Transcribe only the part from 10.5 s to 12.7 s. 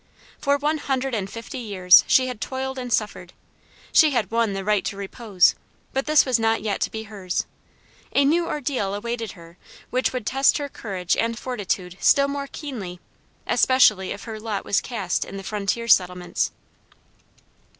her courage and fortitude still more